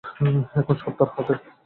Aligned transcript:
এখন 0.59 0.75
সব 0.81 0.91
তাঁর 0.97 1.09
হাতে। 1.15 1.33